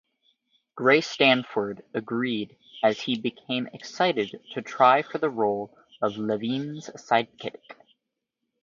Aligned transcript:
Gray-Stanford 0.73 1.83
agreed 1.93 2.57
as 2.81 2.99
he 3.01 3.19
became 3.19 3.67
excited 3.67 4.41
to 4.55 4.61
try 4.63 5.03
for 5.03 5.19
the 5.19 5.29
role 5.29 5.77
of 6.01 6.17
Levine's 6.17 6.89
sidekick. 6.95 7.61